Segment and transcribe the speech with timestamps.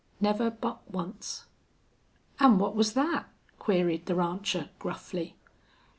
[0.19, 1.45] Never but once."
[2.39, 3.25] "An' what was thet?"
[3.59, 5.35] queried the rancher, gruffly.